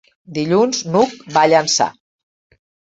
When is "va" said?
1.37-1.45